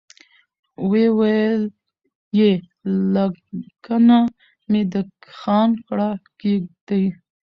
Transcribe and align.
وويل 0.91 1.61
يې 2.39 2.51
لکڼه 3.13 4.19
مې 4.69 4.81
د 4.93 4.95
خان 5.37 5.69
کړه 5.87 6.09
کېږدئ. 6.39 7.05